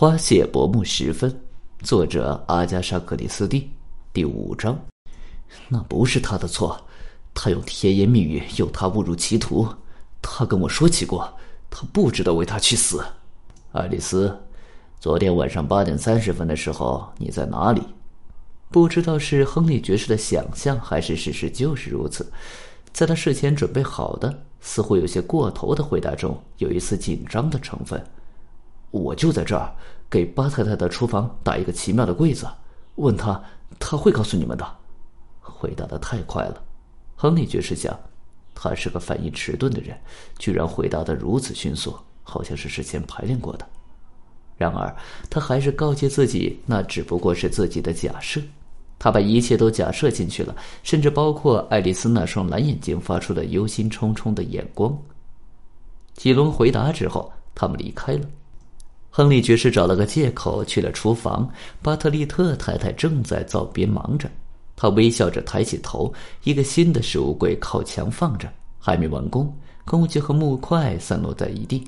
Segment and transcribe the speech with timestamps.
[0.00, 1.40] 花谢薄暮时分，
[1.82, 3.68] 作者阿加莎·克里斯蒂，
[4.12, 4.78] 第五章。
[5.66, 6.80] 那不是他的错，
[7.34, 9.66] 他用甜言蜜语诱他误入歧途。
[10.22, 11.28] 他跟我说起过，
[11.68, 13.04] 他不值得为他去死。
[13.72, 14.38] 爱丽丝，
[15.00, 17.82] 昨天晚上八点三十分的时候，你在哪里？
[18.70, 22.30] 不知道是亨利爵士的想象，还是事实就是如此。
[22.92, 28.00] 在他事前准备好的、似乎有些过头的回答中，有一丝紧张的成分。
[28.90, 29.70] 我就在这儿，
[30.08, 32.46] 给巴太太的厨房打一个奇妙的柜子，
[32.96, 33.42] 问他，
[33.78, 34.66] 他会告诉你们的。
[35.40, 36.62] 回答的太快了，
[37.16, 37.98] 亨利爵士想，
[38.54, 39.98] 他是个反应迟钝的人，
[40.38, 43.66] 居然回答的如此迅速，好像是事先排练过的。
[44.56, 44.94] 然而，
[45.28, 48.40] 他还是告诫自己，那只不过是自己的假设。
[48.98, 54.96] 他把一切都假设进去了，甚至包括爱丽丝那双蓝眼睛发出的忧心忡忡的眼光。
[56.14, 58.28] 几轮回答之后，他们离开了。
[59.18, 61.50] 亨利爵士找了个借口去了厨房。
[61.82, 64.30] 巴特利特太太正在灶边忙着，
[64.76, 66.14] 她微笑着抬起头。
[66.44, 68.48] 一个新的食物柜靠墙放着，
[68.78, 69.52] 还没完工，
[69.84, 71.82] 工具和木块散落在一地。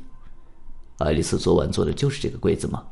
[0.99, 2.83] 爱丽丝昨晚做的就是这个柜子吗？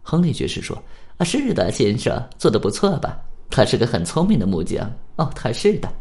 [0.00, 0.80] 亨利爵士说
[1.18, 3.18] ：“啊，是的，先生，做的不错吧？
[3.50, 4.88] 他是个很聪明的木匠。
[5.16, 5.92] 哦，他是的。”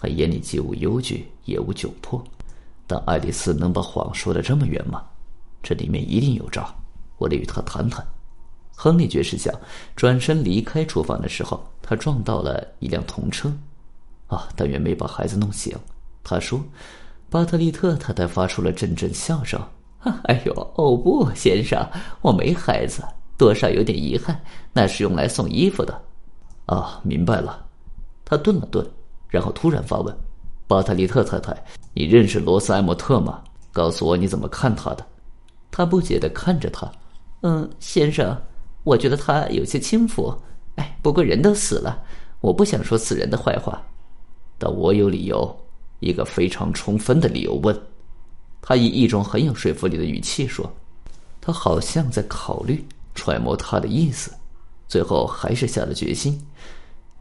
[0.00, 2.24] 他眼里既无忧惧，也无窘迫。
[2.86, 5.02] 但爱丽丝能把谎说的这么圆吗？
[5.62, 6.66] 这里面一定有招。
[7.20, 8.04] 我得与他谈谈。
[8.74, 9.54] 亨利爵士想
[9.94, 13.52] 转身离开厨房的时候，他撞到了一辆童车。
[14.26, 15.76] 啊，但愿没把孩子弄醒。
[16.24, 16.58] 他说
[17.28, 19.60] ：“巴特利特太太发出了阵阵笑声。”
[20.24, 21.86] 哎呦，哦不，先生，
[22.22, 23.02] 我没孩子，
[23.36, 24.40] 多少有点遗憾。
[24.72, 26.00] 那是用来送衣服的。
[26.64, 27.66] 啊，明白了。
[28.24, 28.88] 他顿了顿，
[29.28, 30.16] 然后突然发问
[30.66, 31.54] ：“巴特利特太太，
[31.92, 33.42] 你认识罗斯·埃莫特吗？
[33.72, 35.04] 告诉我你怎么看他的。”
[35.70, 36.90] 他不解的看着他。
[37.42, 38.36] 嗯，先生，
[38.84, 40.34] 我觉得他有些轻浮。
[40.76, 42.02] 哎，不过人都死了，
[42.40, 43.82] 我不想说死人的坏话。
[44.58, 45.56] 但我有理由，
[46.00, 47.54] 一个非常充分的理由。
[47.62, 47.78] 问，
[48.60, 50.70] 他以一种很有说服力的语气说
[51.40, 54.32] ：“他好像在考虑揣摩他的意思，
[54.86, 56.46] 最后还是下了决心。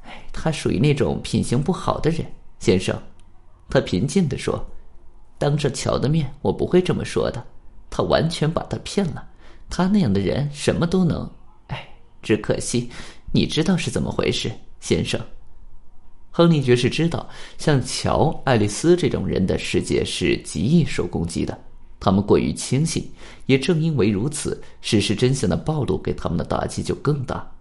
[0.03, 2.25] 哎，他属于那种品行不好的人，
[2.59, 2.97] 先生。”
[3.69, 4.65] 他平静地说
[5.37, 7.41] ：“当着乔的面，我不会这么说的。
[7.89, 9.25] 他完全把他骗了。”
[9.69, 11.29] 他那样的人什么都能，
[11.67, 11.87] 哎，
[12.21, 12.89] 只可惜，
[13.31, 15.19] 你知道是怎么回事，先生。
[16.31, 21.57] 亨利爵士知道，像乔、爱丽丝这种人的世界是极易受攻击的，
[21.99, 23.11] 他们过于轻信，
[23.45, 27.51] 也正因为如此，事实真相的暴露给他们的打击就更大。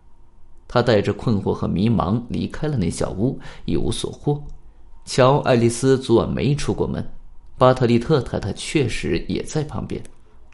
[0.68, 4.42] 他带着困惑和迷茫离开了那小屋，一无所获。
[5.06, 7.02] 乔、爱丽丝昨晚没出过门，
[7.56, 10.00] 巴特利特太太确实也在旁边。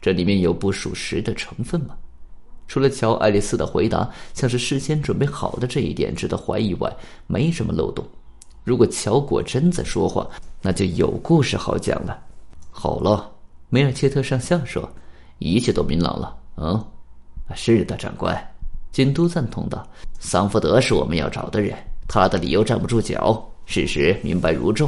[0.05, 1.95] 这里面有不属实的成分吗？
[2.67, 6.95] 除了乔·爱丽丝的回答像是事先准备好的这一点值得怀疑外，
[7.25, 8.05] 没什么漏洞。
[8.63, 10.23] 如果乔果真在说谎，
[10.61, 12.19] 那就有故事好讲了。
[12.69, 13.31] 好了，
[13.69, 14.87] 梅尔切特上校说，
[15.39, 16.37] 一切都明朗了。
[16.57, 16.85] 嗯，
[17.55, 18.39] 是的，长官。
[18.91, 19.83] 京都赞同道
[20.21, 21.75] ：“桑福德是我们要找的人，
[22.07, 24.87] 他的理由站不住脚，事实明白如昼。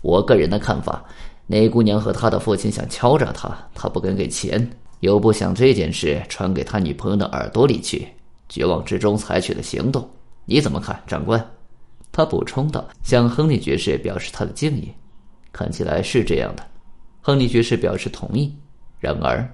[0.00, 1.04] 我个人的看法。”
[1.46, 4.66] 那姑娘和她的父亲想敲诈他，他不肯给钱，
[5.00, 8.08] 又不想这件事传给他女朋友的耳朵里去，
[8.48, 10.08] 绝望之中采取了行动。
[10.46, 11.44] 你怎么看，长官？
[12.10, 14.90] 他补充道，向亨利爵士表示他的敬意。
[15.52, 16.64] 看起来是这样的。
[17.20, 18.54] 亨利爵士表示同意。
[18.98, 19.46] 然而，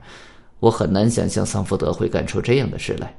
[0.60, 3.14] 我很难想象桑福德会干出这样的事来。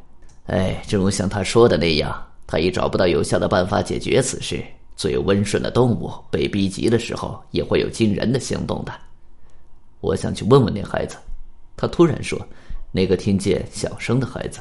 [0.45, 2.15] 哎，正如像他说的那样，
[2.47, 4.63] 他已找不到有效的办法解决此事。
[4.95, 8.93] 最温顺的动物被逼急的时候，也会有惊人的行动的。
[9.99, 11.17] 我想去问问那孩子。
[11.77, 12.39] 他突然说
[12.91, 14.59] ：“那个听见响声的孩子。”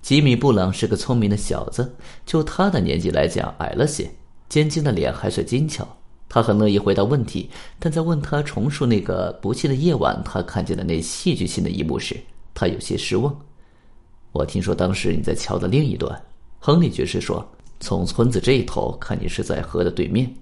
[0.00, 1.94] 吉米·布朗是个聪明的小子，
[2.24, 4.10] 就他的年纪来讲矮了些，
[4.48, 5.86] 尖尖的脸还算精巧。
[6.26, 12.16] 他很乐意回答问题，但在问他重述那个不幸的夜晚他看见的那戏剧性的一幕时，
[12.54, 13.34] 他有些失望。
[14.32, 16.18] 我听说当时你在桥的另一端，
[16.58, 17.46] 亨利爵士说。
[17.80, 20.32] 从村子这一头看，你是在河的对面。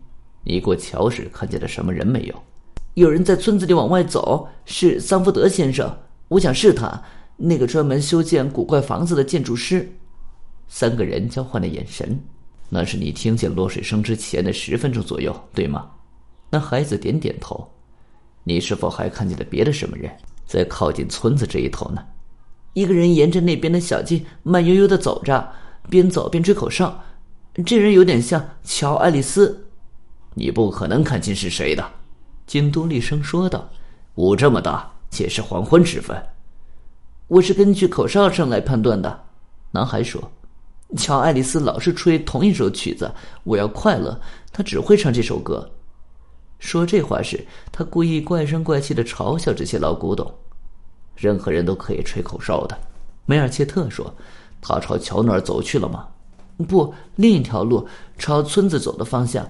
[0.44, 2.34] 你过桥时看见了什么人没有？
[2.94, 5.96] 有人在村子里往外走，是桑福德先生。
[6.28, 7.02] 我想是他，
[7.36, 9.90] 那个专门修建古怪房子的建筑师。
[10.68, 12.18] 三个人交换了眼神。
[12.68, 15.90] 那是你听见落水声之前的十分钟左右，对吗？
[16.50, 17.68] 那孩子点点头。
[18.44, 20.10] 你是否还看见了别的什么人
[20.46, 22.02] 在靠近村子这一头呢？
[22.72, 25.52] 一个人沿着那边的小径慢悠悠的走着，
[25.88, 26.98] 边走边吹口哨。
[27.64, 29.66] 这人有点像乔·爱丽丝，
[30.34, 31.84] 你不可能看清是谁的。”
[32.46, 33.68] 京都厉声说道
[34.16, 36.16] ，“雾这么大，且是黄昏时分。”
[37.28, 39.24] 我是根据口哨声来判断的。
[39.70, 40.30] 男孩说
[40.96, 43.10] ：“乔·爱丽丝老是吹同一首曲子，
[43.44, 44.20] 我要快乐，
[44.52, 45.70] 她只会唱这首歌。”
[46.58, 50.32] 说这话时，他故意怪声怪气的嘲笑这些老古董。
[51.16, 52.78] 任何人都可以吹口哨的，
[53.26, 54.14] 梅尔切特说
[54.62, 56.06] ：“他朝乔那儿走去了吗
[56.64, 57.86] ？”“不，另一条路，
[58.18, 59.48] 朝村子走的方向。”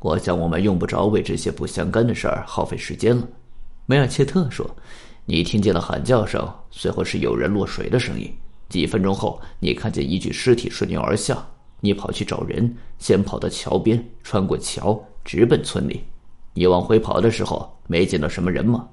[0.00, 3.26] 我想我们用不着为这些不相干的事儿耗费时间了。”
[3.86, 4.68] 梅尔切特说。
[5.26, 8.30] “你听见了喊叫声，随后是有人落水的声音。
[8.68, 11.42] 几分钟后，你看见一具尸体顺流而下，
[11.80, 16.04] 你跑去找人，先跑到桥边，穿过桥，直奔村里。
[16.52, 18.86] 你往回跑的时候，没见到什么人吗？”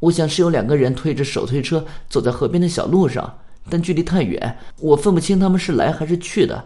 [0.00, 3.38] 我想是有两个人推着手推车走在河边的小路上，
[3.70, 6.62] 但距离太远，我分不清他们是来还是去的。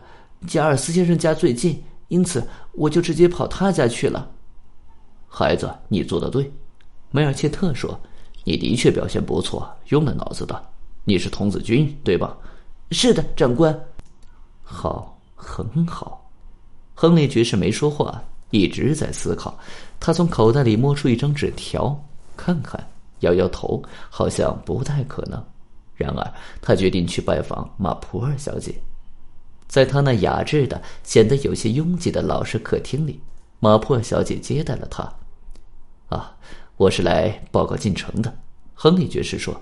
[0.47, 2.43] 加尔斯先生家最近，因此
[2.73, 4.29] 我就直接跑他家去了。
[5.29, 6.51] 孩子，你做的对，
[7.11, 7.99] 梅尔切特说
[8.45, 10.61] ：“你的确表现不错，用了脑子的。
[11.05, 12.37] 你是童子军，对吧
[12.91, 13.79] ？”“是的，长官。
[14.62, 16.21] ”“好，很好。”
[16.95, 19.59] 亨利爵士没说话，一直在思考。
[19.99, 21.99] 他从口袋里摸出一张纸条，
[22.37, 22.83] 看看。
[23.21, 25.43] 摇摇头，好像不太可能。
[25.96, 28.75] 然而，他决定去拜访马普尔小姐。
[29.67, 33.20] 在他那雅致的、显得有些拥挤的老式客厅里，
[33.61, 35.12] 马普尔小姐接待了他。
[36.08, 36.37] 啊，
[36.76, 38.32] 我是来报告进程的，
[38.75, 39.61] 亨利爵士说。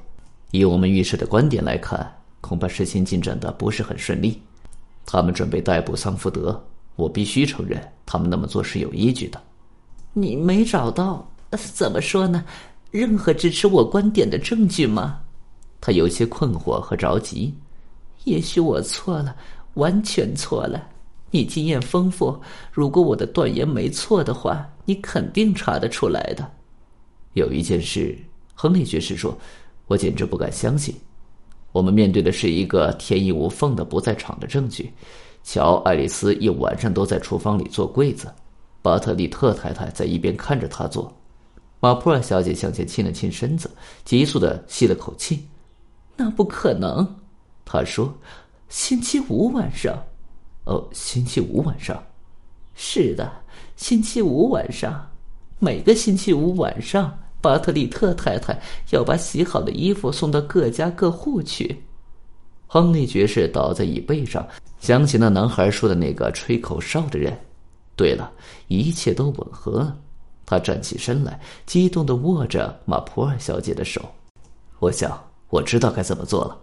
[0.50, 4.43] 以我们预设的观点来看，恐怕事情进展的不是很顺利。
[5.06, 6.62] 他们准备逮捕桑福德，
[6.96, 9.40] 我必须承认，他们那么做是有依据的。
[10.12, 11.26] 你没找到？
[11.50, 12.44] 怎么说呢？
[12.90, 15.20] 任何支持我观点的证据吗？
[15.82, 17.52] 他有些困惑和着急。
[18.25, 19.37] 也许我错了，
[19.75, 20.88] 完全错了。
[21.32, 22.38] 你经验丰富，
[22.70, 26.49] 如果我的断言没错的话，你肯定查得出来的。
[27.32, 28.17] 有一件事，
[28.55, 29.37] 亨利爵士说，
[29.87, 30.94] 我简直不敢相信。
[31.73, 34.93] 我们面对的是一个天衣无缝的不在场的证据。
[35.43, 38.32] 乔·爱丽丝一晚上都在厨房里做柜子，
[38.82, 41.12] 巴特利特太太在一边看着他做。
[41.81, 43.69] 马普尔小姐向前倾了倾身子，
[44.05, 45.44] 急速的吸了口气。
[46.22, 47.04] “那不可能。”
[47.66, 48.14] 他说
[48.70, 50.00] ，“星期五晚上。
[50.66, 52.00] ”“哦，星期五晚上。
[52.74, 53.28] ”“是的，
[53.74, 55.04] 星期五晚上。
[55.58, 58.56] 每个星期五晚上，巴特利特太太
[58.90, 61.82] 要把洗好的衣服送到各家各户去。”
[62.69, 64.46] 亨利爵士倒在椅背上，
[64.78, 67.36] 想起那男孩说的那个吹口哨的人。
[67.96, 68.32] 对了，
[68.69, 69.92] 一切都吻合。
[70.46, 74.00] 他站起身来，激动的握着马普尔小姐的手。
[74.78, 75.22] 我想
[75.52, 76.58] 我知道该怎么做了，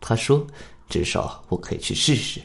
[0.00, 0.44] 他说
[0.90, 2.40] ：“至少我可以去试试。”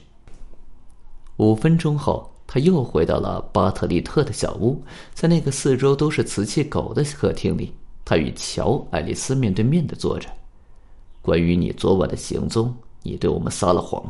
[1.37, 4.79] 五分钟后，他又回到了巴特利特的小屋，
[5.15, 7.73] 在那个四周都是瓷器狗的客厅里，
[8.05, 10.29] 他与乔·爱丽丝面对面的坐着。
[11.19, 12.71] 关于你昨晚的行踪，
[13.01, 14.03] 你对我们撒了谎，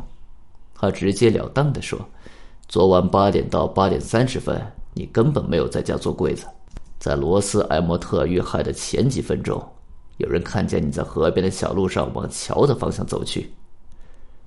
[0.74, 1.98] 他直截了当的说
[2.68, 4.60] ：“昨晚八点到八点三十分，
[4.92, 6.46] 你根本没有在家做柜子。”
[7.00, 9.66] 在罗斯埃莫特遇害的前几分钟，
[10.18, 13.52] 有人看见你在河边的小路上往桥的方向走去。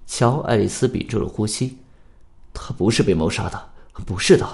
[0.06, 1.78] 乔·爱丽丝屏住了呼吸。
[2.54, 3.70] 他不是被谋杀的，
[4.06, 4.46] 不是的，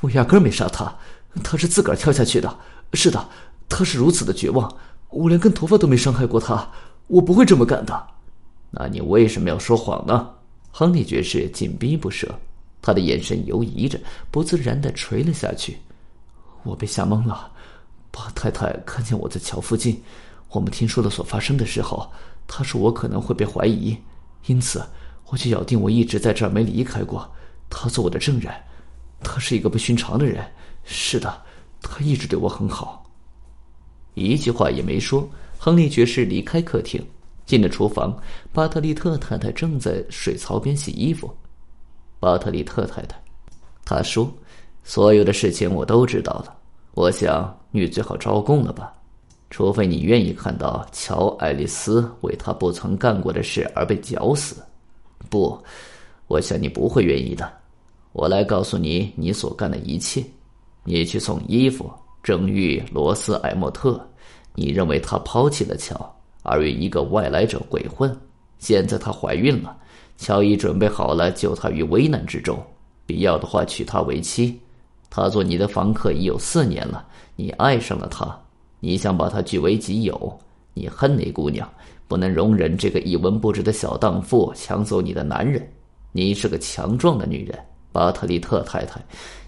[0.00, 0.96] 我压根没杀他，
[1.42, 2.58] 他是自个儿跳下去的。
[2.94, 3.28] 是的，
[3.68, 4.74] 他是如此的绝望，
[5.10, 6.66] 我连根头发都没伤害过他，
[7.06, 8.06] 我不会这么干的。
[8.70, 10.30] 那你为什么要说谎呢？
[10.72, 12.34] 亨利爵士紧逼不舍，
[12.80, 15.76] 他的眼神游移着，不自然的垂了下去。
[16.62, 17.52] 我被吓懵了，
[18.10, 20.02] 巴太太看见我在桥附近，
[20.54, 22.08] 我们听说了所发生的时候，
[22.46, 23.98] 他说我可能会被怀疑，
[24.46, 24.80] 因此
[25.26, 27.28] 我就咬定我一直在这儿没离开过，
[27.68, 28.54] 他做我的证人。
[29.20, 30.46] 他是一个不寻常的人，
[30.84, 31.42] 是的，
[31.82, 33.04] 他一直对我很好。
[34.14, 37.04] 一句话也没说，亨利爵士离开客厅，
[37.44, 38.16] 进了厨房。
[38.52, 41.34] 巴特利特太太正在水槽边洗衣服。
[42.20, 43.20] 巴特利特太太，
[43.84, 44.32] 他说。
[44.86, 46.54] 所有的事情我都知道了，
[46.92, 48.92] 我想你最好招供了吧，
[49.54, 54.60] 除非你愿意看到乔·爱丽丝为他不曾干过的事而被绞死。
[55.30, 55.56] 不，
[56.26, 57.48] 我想你不会愿意的。
[58.10, 60.24] 我来告诉你你所干的一切：
[60.82, 61.88] 你去送衣服，
[62.20, 64.04] 正遇罗斯·埃莫特，
[64.56, 68.12] 你认为他抛弃了乔，而与一个外来者鬼混。
[68.58, 69.76] 现在她怀孕了，
[70.16, 72.60] 乔已准备好了救她于危难之中，
[73.06, 74.60] 必要的话娶她为妻。
[75.08, 77.06] 他做你的房客已有四年了，
[77.36, 78.36] 你爱上了他，
[78.84, 80.38] 你想把他据为己有，
[80.74, 81.66] 你恨那姑娘，
[82.06, 85.66] 不能容忍这个一文不值的小荡妇抢走你的男人。
[86.12, 87.58] 你是个强壮的女人，
[87.92, 89.00] 巴特利特太太，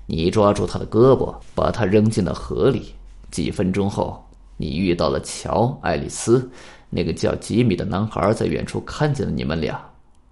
[0.07, 2.95] 你抓住他的胳膊，把他扔进了河里。
[3.31, 4.25] 几分钟后，
[4.57, 6.51] 你遇到了乔·爱丽丝，
[6.89, 9.79] 那个叫吉米的男孩在远处看见了你们俩，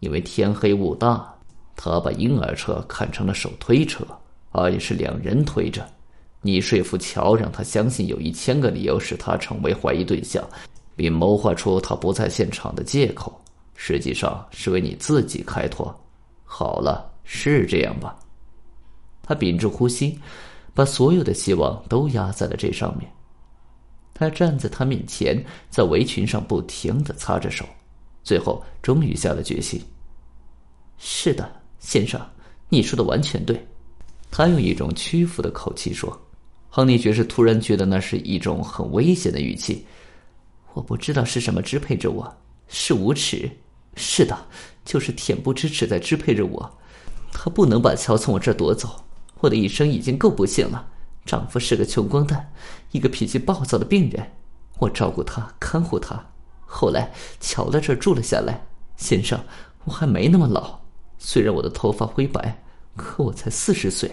[0.00, 1.30] 因为天黑雾大，
[1.76, 4.02] 他把婴儿车看成了手推车，
[4.50, 5.86] 而且是两人推着。
[6.46, 10.46] 你说服乔，让他相信有一千个理由使他成为怀疑对象，
[10.94, 13.40] 并谋划出他不在现场的借口，
[13.74, 15.98] 实际上是为你自己开脱。
[16.44, 18.14] 好了，是这样吧？
[19.22, 20.20] 他屏住呼吸，
[20.74, 23.10] 把所有的希望都压在了这上面。
[24.12, 27.64] 他站在他面前，在围裙上不停的擦着手，
[28.22, 29.80] 最后终于下了决心。
[30.98, 32.20] 是的，先生，
[32.68, 33.66] 你说的完全对。
[34.30, 36.20] 他用一种屈服的口气说。
[36.76, 39.86] 亨利爵士突然觉得那是一种很危险的语气。
[40.72, 43.48] 我不知道是什么支配着我，是无耻。
[43.94, 44.36] 是的，
[44.84, 46.78] 就是恬不知耻在支配着我。
[47.32, 49.04] 他不能把乔从我这儿夺走。
[49.38, 50.84] 我的一生已经够不幸了。
[51.24, 52.52] 丈夫是个穷光蛋，
[52.90, 54.28] 一个脾气暴躁的病人。
[54.80, 56.20] 我照顾他，看护他。
[56.66, 58.60] 后来乔在这儿住了下来。
[58.96, 59.38] 先生，
[59.84, 60.76] 我还没那么老。
[61.18, 62.60] 虽然我的头发灰白，
[62.96, 64.10] 可我才四十岁。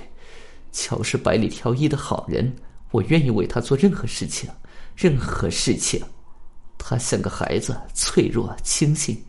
[0.72, 2.54] 乔是百里挑一的好人，
[2.92, 4.50] 我愿意为他做任何事情，
[4.96, 6.02] 任何事情。
[6.78, 9.24] 他像个孩子，脆弱轻信。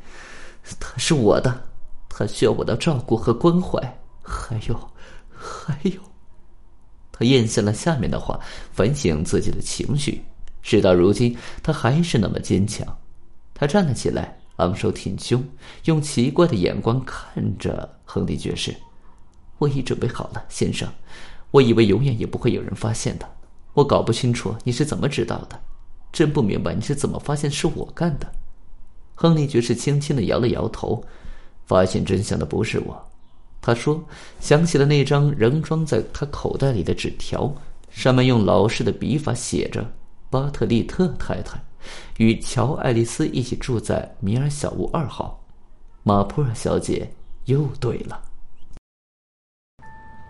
[0.80, 1.68] 他是我的，
[2.08, 3.78] 他需要我的照顾和关怀。
[4.22, 4.90] 还有，
[5.28, 6.00] 还有。
[7.11, 8.40] 他咽下了下面的话，
[8.72, 10.25] 反省自己的情绪。
[10.62, 12.87] 事到如今，他还是那么坚强。
[13.52, 15.44] 他站了起来，昂首挺胸，
[15.84, 18.75] 用奇怪的眼光看着亨利爵士。
[19.58, 20.88] 我已准备好了，先生。
[21.52, 23.30] 我以为永远也不会有人发现的。
[23.75, 25.59] 我搞不清楚你是怎么知道的，
[26.12, 28.26] 真不明白你是怎么发现是我干的。
[29.14, 31.04] 亨利爵士轻轻的摇了摇头，
[31.66, 33.11] 发现真相的不是我。
[33.61, 34.02] 他说，
[34.40, 37.54] 想起了那张仍装在他口袋里的纸条，
[37.90, 39.88] 上面用老式的笔法写着
[40.28, 41.62] ：“巴特利特太太
[42.16, 45.38] 与乔·爱丽丝一起住在米尔小屋二号。”
[46.02, 47.09] 马普尔小姐
[47.44, 48.21] 又对了。